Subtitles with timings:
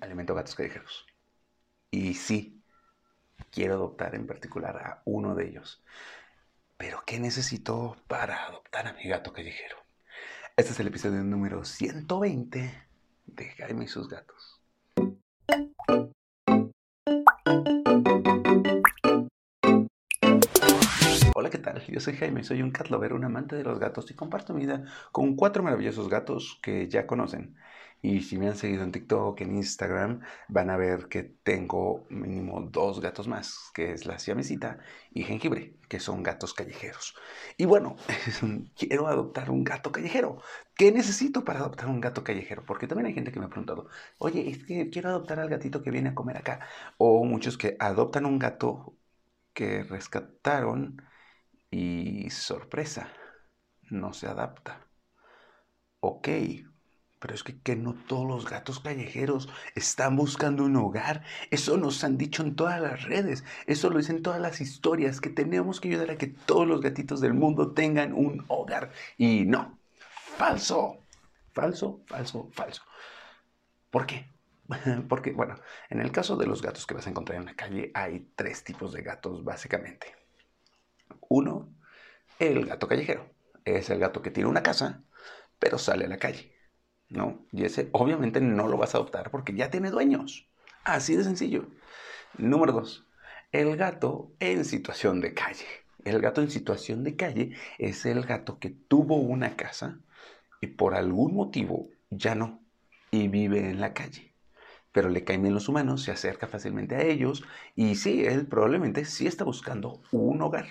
[0.00, 1.06] alimento gatos callejeros.
[1.90, 2.62] Y sí,
[3.50, 5.82] quiero adoptar en particular a uno de ellos.
[6.76, 9.76] Pero ¿qué necesito para adoptar a mi gato callejero?
[10.56, 12.82] Este es el episodio número 120
[13.26, 14.60] de Jaime y sus gatos.
[21.34, 21.82] Hola, ¿qué tal?
[21.86, 24.62] Yo soy Jaime, soy un cat lover, un amante de los gatos y comparto mi
[24.62, 27.56] vida con cuatro maravillosos gatos que ya conocen.
[28.08, 32.60] Y si me han seguido en TikTok, en Instagram, van a ver que tengo mínimo
[32.70, 34.78] dos gatos más, que es la siamesita
[35.10, 37.16] y jengibre, que son gatos callejeros.
[37.56, 37.96] Y bueno,
[38.76, 40.40] quiero adoptar un gato callejero.
[40.76, 42.64] ¿Qué necesito para adoptar un gato callejero?
[42.64, 45.82] Porque también hay gente que me ha preguntado, oye, es que quiero adoptar al gatito
[45.82, 46.60] que viene a comer acá.
[46.98, 48.96] O muchos que adoptan un gato
[49.52, 51.02] que rescataron
[51.70, 53.08] y sorpresa,
[53.90, 54.86] no se adapta.
[56.00, 56.28] Ok,
[57.18, 61.24] pero es que, que, no todos los gatos callejeros están buscando un hogar.
[61.50, 63.44] Eso nos han dicho en todas las redes.
[63.66, 65.20] Eso lo dicen todas las historias.
[65.20, 68.92] Que tenemos que ayudar a que todos los gatitos del mundo tengan un hogar.
[69.16, 69.78] Y no.
[70.36, 70.98] Falso.
[71.52, 72.82] Falso, falso, falso.
[73.90, 74.30] ¿Por qué?
[75.08, 75.56] Porque, bueno,
[75.88, 78.62] en el caso de los gatos que vas a encontrar en la calle, hay tres
[78.62, 80.14] tipos de gatos básicamente.
[81.28, 81.72] Uno,
[82.38, 83.30] el gato callejero.
[83.64, 85.02] Es el gato que tiene una casa,
[85.58, 86.55] pero sale a la calle.
[87.08, 87.44] ¿No?
[87.52, 90.48] Y ese obviamente no lo vas a adoptar porque ya tiene dueños.
[90.84, 91.66] Así de sencillo.
[92.38, 93.06] Número dos,
[93.52, 95.66] el gato en situación de calle.
[96.04, 99.98] El gato en situación de calle es el gato que tuvo una casa
[100.60, 102.60] y por algún motivo ya no
[103.10, 104.32] y vive en la calle.
[104.92, 109.04] Pero le caen bien los humanos, se acerca fácilmente a ellos y sí, él probablemente
[109.04, 110.66] sí está buscando un hogar.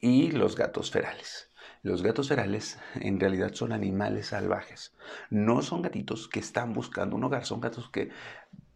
[0.00, 1.51] Y los gatos ferales.
[1.82, 4.94] Los gatos ferales en realidad son animales salvajes.
[5.30, 8.10] No son gatitos que están buscando un hogar, son gatos que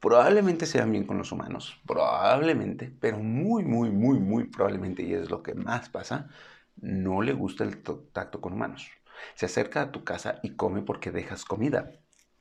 [0.00, 5.30] probablemente sean bien con los humanos, probablemente, pero muy, muy, muy, muy probablemente, y es
[5.30, 6.28] lo que más pasa,
[6.76, 7.82] no le gusta el
[8.12, 8.88] tacto con humanos.
[9.34, 11.92] Se acerca a tu casa y come porque dejas comida,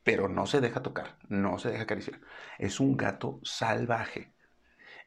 [0.03, 2.19] pero no se deja tocar, no se deja acariciar.
[2.59, 4.34] Es un gato salvaje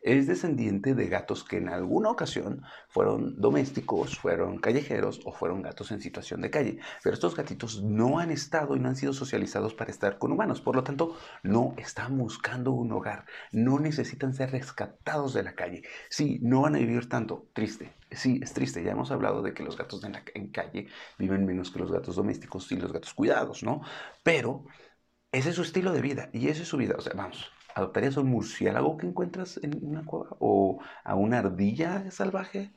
[0.00, 5.90] es descendiente de gatos que en alguna ocasión fueron domésticos, fueron callejeros o fueron gatos
[5.90, 6.78] en situación de calle.
[7.02, 10.60] Pero estos gatitos no han estado y no han sido socializados para estar con humanos.
[10.60, 13.26] Por lo tanto, no están buscando un hogar.
[13.52, 15.82] No necesitan ser rescatados de la calle.
[16.08, 17.48] Sí, no van a vivir tanto.
[17.52, 17.92] Triste.
[18.10, 18.82] Sí, es triste.
[18.82, 20.22] Ya hemos hablado de que los gatos en, la,
[20.52, 20.88] calle
[21.18, 23.82] viven menos que los gatos domésticos y los gatos cuidados, ¿no?
[24.22, 24.64] Pero
[25.32, 26.94] ese es su estilo de vida y esa es su vida.
[26.96, 30.36] O sea, vamos, ¿Adoptarías a un murciélago que encuentras en una cueva?
[30.40, 32.72] ¿O a una ardilla salvaje?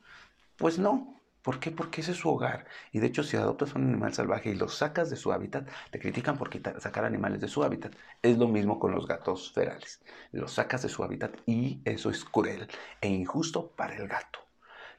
[0.58, 1.20] Pues no.
[1.42, 1.72] ¿Por qué?
[1.72, 2.68] Porque ese es su hogar.
[2.92, 5.68] Y de hecho, si adoptas a un animal salvaje y lo sacas de su hábitat,
[5.90, 7.96] te critican por sacar animales de su hábitat.
[8.22, 10.02] Es lo mismo con los gatos ferales.
[10.32, 12.68] Los sacas de su hábitat y eso es cruel
[13.02, 14.38] e injusto para el gato.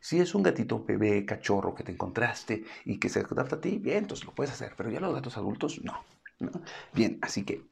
[0.01, 3.79] Si es un gatito bebé, cachorro que te encontraste y que se adapta a ti,
[3.79, 4.75] bien, entonces lo puedes hacer.
[4.77, 5.81] Pero ya los gatos adultos.
[5.85, 6.05] ¿no?
[6.93, 7.72] Bien, así que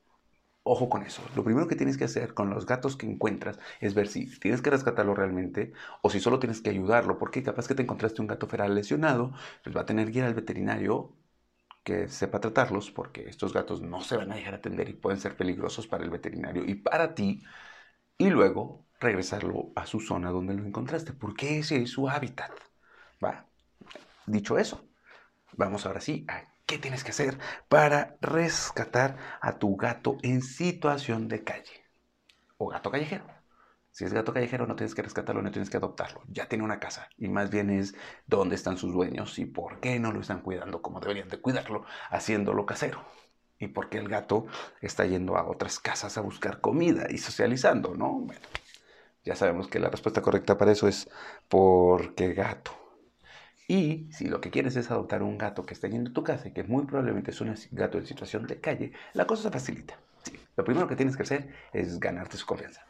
[0.73, 1.21] Ojo con eso.
[1.35, 4.63] Lo primero que tienes que hacer con los gatos que encuentras es ver si tienes
[4.63, 7.19] que rescatarlo realmente o si solo tienes que ayudarlo.
[7.19, 9.33] Porque capaz que te encontraste un gato feral lesionado,
[9.65, 11.13] pues va a tener que ir al veterinario
[11.83, 15.37] que sepa tratarlos porque estos gatos no se van a dejar atender y pueden ser
[15.37, 17.43] peligrosos para el veterinario y para ti.
[18.17, 22.53] Y luego regresarlo a su zona donde lo encontraste porque ese es su hábitat.
[23.25, 23.45] ¿Va?
[24.27, 24.89] Dicho eso,
[25.57, 27.37] vamos ahora sí a ¿Qué tienes que hacer
[27.69, 31.85] para rescatar a tu gato en situación de calle?
[32.59, 33.25] O gato callejero.
[33.91, 36.23] Si es gato callejero, no tienes que rescatarlo, no tienes que adoptarlo.
[36.29, 37.09] Ya tiene una casa.
[37.19, 37.97] Y más bien es
[38.29, 41.87] dónde están sus dueños y por qué no lo están cuidando como deberían de cuidarlo,
[42.09, 43.05] haciéndolo casero.
[43.59, 44.47] Y por qué el gato
[44.81, 48.13] está yendo a otras casas a buscar comida y socializando, ¿no?
[48.13, 48.47] Bueno,
[49.25, 51.11] ya sabemos que la respuesta correcta para eso es
[51.49, 52.80] porque gato.
[53.71, 56.49] Y si lo que quieres es adoptar un gato que está yendo a tu casa
[56.49, 59.97] y que muy probablemente es un gato en situación de calle, la cosa se facilita.
[60.57, 62.85] Lo primero que tienes que hacer es ganarte su confianza.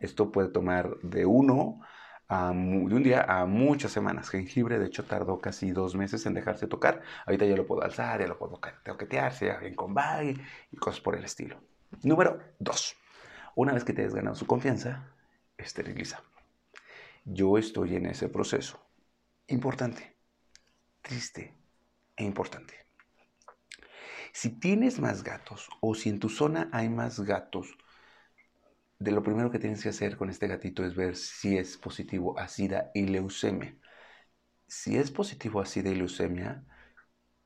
[0.00, 1.82] Esto puede tomar de uno
[2.26, 4.30] a, de un día a muchas semanas.
[4.30, 7.02] Jengibre, de hecho, tardó casi dos meses en dejarse tocar.
[7.26, 10.40] Ahorita ya lo puedo alzar, ya lo puedo toquetear, sea bien con bag
[10.72, 11.60] y cosas por el estilo.
[12.02, 12.96] Número dos.
[13.56, 15.12] Una vez que te has ganado su confianza,
[15.58, 16.22] esteriliza.
[17.26, 18.87] Yo estoy en ese proceso
[19.48, 20.16] importante,
[21.02, 21.54] triste
[22.16, 22.74] e importante.
[24.32, 27.76] Si tienes más gatos o si en tu zona hay más gatos,
[28.98, 32.38] de lo primero que tienes que hacer con este gatito es ver si es positivo
[32.38, 33.76] a SIDA y leucemia.
[34.68, 36.64] Si es positivo a SIDA y leucemia,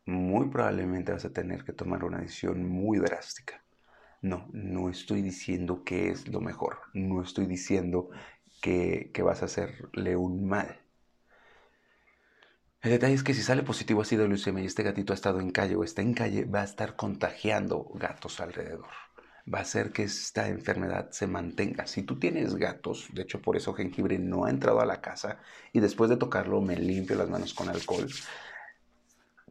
[0.07, 3.65] muy probablemente vas a tener que tomar una decisión muy drástica.
[4.23, 6.81] No, no estoy diciendo que es lo mejor.
[6.95, 8.11] No estoy diciendo
[8.63, 10.82] que, que vas a hacerle un mal.
[12.83, 15.53] El detalle es que si sale positivo ácido leucemia y este gatito ha estado en
[15.53, 18.91] calle o está en calle, va a estar contagiando gatos alrededor.
[19.53, 21.87] Va a hacer que esta enfermedad se mantenga.
[21.87, 25.39] Si tú tienes gatos, de hecho por eso jengibre no ha entrado a la casa
[25.73, 28.09] y después de tocarlo me limpio las manos con alcohol,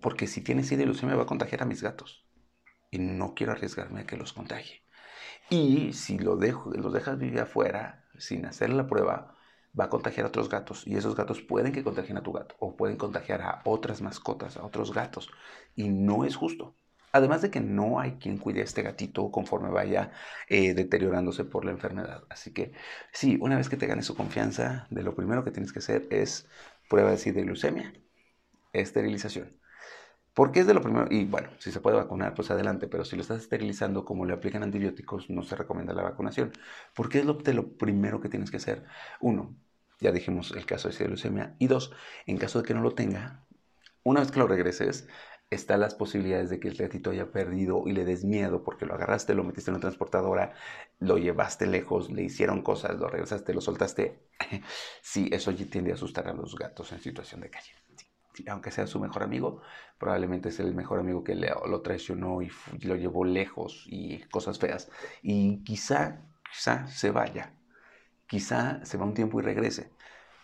[0.01, 2.25] porque si tienes SIDA y leucemia va a contagiar a mis gatos
[2.89, 4.83] y no quiero arriesgarme a que los contagie.
[5.49, 9.37] Y si lo dejo, los dejas vivir afuera sin hacer la prueba,
[9.79, 12.55] va a contagiar a otros gatos y esos gatos pueden que contagien a tu gato
[12.59, 15.29] o pueden contagiar a otras mascotas, a otros gatos
[15.75, 16.75] y no es justo.
[17.13, 20.11] Además de que no hay quien cuide a este gatito conforme vaya
[20.47, 22.23] eh, deteriorándose por la enfermedad.
[22.29, 22.71] Así que
[23.11, 26.07] sí, una vez que te ganes su confianza, de lo primero que tienes que hacer
[26.09, 26.47] es
[26.89, 27.93] prueba de leucemia,
[28.73, 29.60] esterilización.
[30.33, 33.15] Porque es de lo primero, y bueno, si se puede vacunar, pues adelante, pero si
[33.17, 36.53] lo estás esterilizando como le aplican antibióticos, no se recomienda la vacunación.
[36.95, 38.85] Porque es lo, de lo primero que tienes que hacer.
[39.19, 39.55] Uno,
[39.99, 41.55] ya dijimos el caso de leucemia.
[41.59, 41.91] Y dos,
[42.25, 43.45] en caso de que no lo tenga,
[44.03, 45.07] una vez que lo regreses,
[45.49, 48.93] están las posibilidades de que el gatito haya perdido y le des miedo porque lo
[48.93, 50.53] agarraste, lo metiste en una transportadora,
[50.99, 54.21] lo llevaste lejos, le hicieron cosas, lo regresaste, lo soltaste.
[55.01, 57.73] sí, eso tiende a asustar a los gatos en situación de calle
[58.47, 59.61] aunque sea su mejor amigo,
[59.97, 62.49] probablemente es el mejor amigo que lo traicionó y
[62.81, 64.89] lo llevó lejos y cosas feas.
[65.21, 67.53] Y quizá, quizá se vaya,
[68.27, 69.91] quizá se va un tiempo y regrese.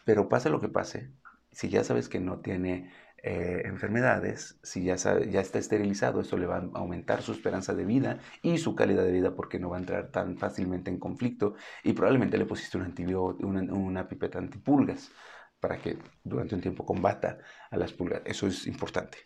[0.06, 1.12] Pero pase lo que pase,
[1.52, 2.92] si ya sabes que no tiene
[3.24, 7.84] eh, enfermedades, si ya, ya está esterilizado, eso le va a aumentar su esperanza de
[7.84, 11.56] vida y su calidad de vida porque no va a entrar tan fácilmente en conflicto
[11.84, 15.12] y probablemente le pusiste un antibiótico, una, una pipeta antipulgas
[15.60, 17.40] para que durante un tiempo combata
[17.70, 18.22] a las pulgas.
[18.26, 19.18] Eso es importante.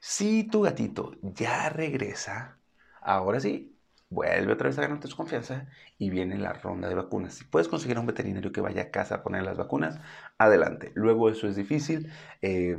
[0.00, 2.58] Si tu gatito ya regresa,
[3.00, 3.74] ahora sí,
[4.10, 5.66] vuelve otra vez a ganarte su confianza
[5.98, 7.34] y viene la ronda de vacunas.
[7.34, 9.98] Si puedes conseguir a un veterinario que vaya a casa a poner las vacunas,
[10.38, 10.92] adelante.
[10.94, 12.12] Luego eso es difícil.
[12.42, 12.78] Eh,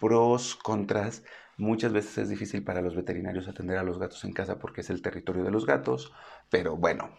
[0.00, 1.24] pros, contras.
[1.56, 4.90] Muchas veces es difícil para los veterinarios atender a los gatos en casa porque es
[4.90, 6.12] el territorio de los gatos,
[6.50, 7.10] pero bueno,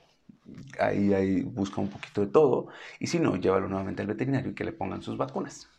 [0.80, 2.68] ahí, busca un poquito de todo.
[3.00, 5.70] Y si no, llévalo nuevamente al veterinario y que le pongan sus vacunas.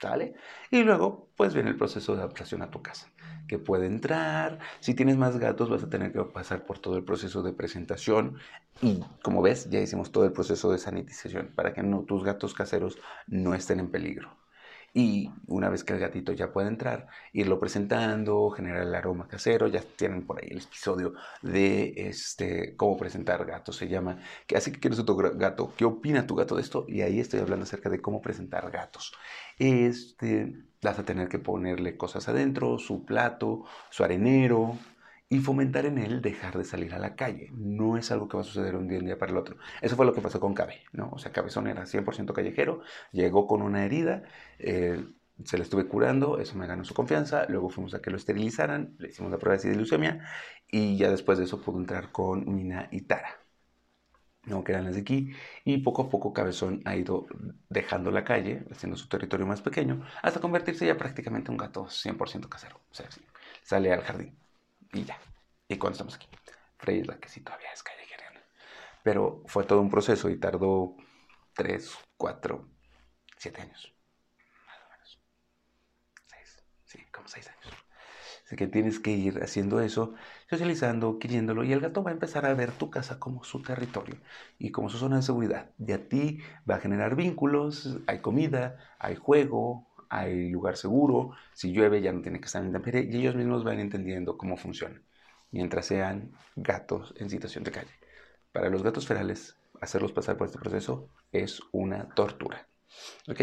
[0.00, 0.34] ¿Sale?
[0.70, 3.10] Y luego, pues viene el proceso de adaptación a tu casa,
[3.48, 4.58] que puede entrar.
[4.80, 8.36] Si tienes más gatos, vas a tener que pasar por todo el proceso de presentación.
[8.82, 12.98] Y como ves, ya hicimos todo el proceso de sanitización para que tus gatos caseros
[13.26, 14.36] no estén en peligro.
[14.98, 19.66] Y una vez que el gatito ya puede entrar, irlo presentando, generar el aroma casero.
[19.66, 21.12] Ya tienen por ahí el episodio
[21.42, 24.20] de este, cómo presentar gatos, se llama.
[24.56, 26.86] Así que quieres otro gato, ¿qué opina tu gato de esto?
[26.88, 29.12] Y ahí estoy hablando acerca de cómo presentar gatos.
[29.58, 34.78] Este, vas a tener que ponerle cosas adentro, su plato, su arenero,
[35.28, 37.50] y fomentar en él dejar de salir a la calle.
[37.54, 39.56] No es algo que va a suceder un día, un día para el otro.
[39.82, 41.10] Eso fue lo que pasó con Cabe, ¿no?
[41.12, 42.82] O sea, Cabezón era 100% callejero,
[43.12, 44.22] llegó con una herida,
[44.58, 45.04] eh,
[45.44, 48.94] se le estuve curando, eso me ganó su confianza, luego fuimos a que lo esterilizaran,
[48.98, 50.24] le hicimos la prueba de leucemia
[50.68, 53.40] y ya después de eso pudo entrar con Mina y Tara.
[54.44, 55.32] No, que eran las de aquí,
[55.64, 57.26] y poco a poco Cabezón ha ido
[57.68, 61.86] dejando la calle, haciendo su territorio más pequeño, hasta convertirse ya prácticamente en un gato
[61.88, 62.80] 100% casero.
[62.88, 63.08] O sea,
[63.64, 64.38] sale al jardín
[64.92, 65.18] y ya.
[65.68, 66.28] ¿Y cuando estamos aquí?
[66.78, 68.16] Frey es la que sí todavía es callejera.
[69.02, 70.96] Pero fue todo un proceso y tardó
[71.54, 72.68] 3, 4,
[73.36, 73.94] 7 años.
[74.66, 75.20] Más o menos.
[76.26, 77.86] 6, sí, como 6 años.
[78.44, 80.14] Así que tienes que ir haciendo eso,
[80.48, 84.16] socializando, queriéndolo, y el gato va a empezar a ver tu casa como su territorio
[84.58, 85.70] y como su zona de seguridad.
[85.78, 86.38] Y a ti
[86.68, 92.22] va a generar vínculos, hay comida, hay juego, hay lugar seguro, si llueve ya no
[92.22, 95.02] tiene que estar en intemperie y ellos mismos van entendiendo cómo funciona,
[95.50, 97.92] mientras sean gatos en situación de calle.
[98.52, 102.68] Para los gatos ferales, hacerlos pasar por este proceso es una tortura.
[103.28, 103.40] ¿Ok?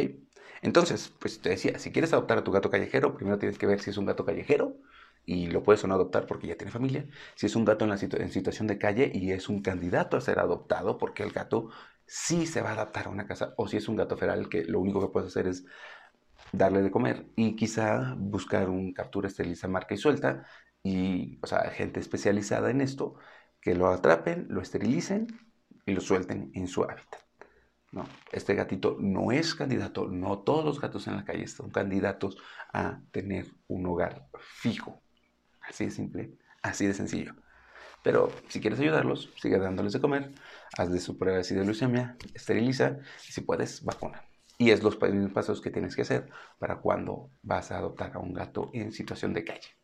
[0.61, 3.81] Entonces, pues te decía, si quieres adoptar a tu gato callejero, primero tienes que ver
[3.81, 4.77] si es un gato callejero
[5.25, 7.05] y lo puedes o no adoptar porque ya tiene familia.
[7.35, 10.21] Si es un gato en, la en situación de calle y es un candidato a
[10.21, 11.69] ser adoptado porque el gato
[12.05, 14.63] sí se va a adaptar a una casa o si es un gato feral que
[14.65, 15.65] lo único que puedes hacer es
[16.53, 20.45] darle de comer y quizá buscar un captura esteriliza marca y suelta
[20.83, 23.15] y, o sea, gente especializada en esto
[23.59, 25.27] que lo atrapen, lo esterilicen
[25.85, 27.21] y lo suelten en su hábitat.
[27.91, 32.37] No, este gatito no es candidato, no todos los gatos en la calle son candidatos
[32.71, 35.01] a tener un hogar fijo.
[35.61, 37.35] Así de simple, así de sencillo.
[38.03, 40.33] Pero si quieres ayudarlos, sigue dándoles de comer,
[40.77, 44.23] haz de su prueba de leucemia, esteriliza y si puedes, vacuna.
[44.57, 44.97] Y es los
[45.33, 46.29] pasos que tienes que hacer
[46.59, 49.77] para cuando vas a adoptar a un gato en situación de calle.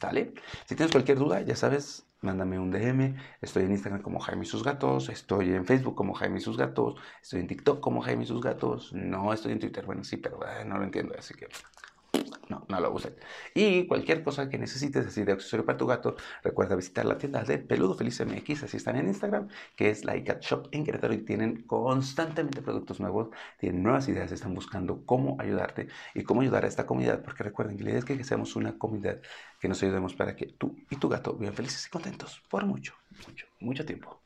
[0.00, 0.34] ¿Sale?
[0.66, 3.16] Si tienes cualquier duda, ya sabes, mándame un DM.
[3.40, 5.08] Estoy en Instagram como Jaime sus gatos.
[5.08, 7.00] Estoy en Facebook como Jaime y sus gatos.
[7.22, 8.92] Estoy en TikTok como Jaime y sus gatos.
[8.92, 9.86] No estoy en Twitter.
[9.86, 11.14] Bueno, sí, pero eh, no lo entiendo.
[11.18, 11.48] Así que
[12.48, 13.14] no, no lo usen.
[13.54, 17.42] Y cualquier cosa que necesites así de accesorio para tu gato, recuerda visitar la tienda
[17.42, 21.14] de Peludo Feliz MX, así están en Instagram, que es la iCat Shop en Querétaro
[21.14, 26.64] y tienen constantemente productos nuevos, tienen nuevas ideas, están buscando cómo ayudarte y cómo ayudar
[26.64, 29.20] a esta comunidad, porque recuerden que la idea es que seamos una comunidad
[29.60, 32.94] que nos ayudemos para que tú y tu gato vivan felices y contentos por mucho,
[33.26, 34.22] mucho, mucho tiempo.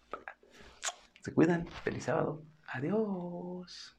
[1.22, 3.96] Se cuidan, feliz sábado, adiós.